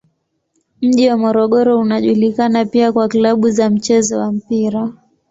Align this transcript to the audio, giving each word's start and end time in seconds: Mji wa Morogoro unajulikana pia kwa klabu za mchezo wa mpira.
Mji 0.81 1.09
wa 1.09 1.17
Morogoro 1.17 1.79
unajulikana 1.79 2.65
pia 2.65 2.91
kwa 2.91 3.07
klabu 3.07 3.49
za 3.49 3.69
mchezo 3.69 4.17
wa 4.19 4.31
mpira. 4.31 4.93